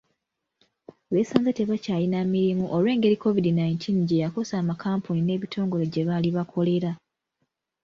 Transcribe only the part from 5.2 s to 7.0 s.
ne bitongole gye baali bakolera.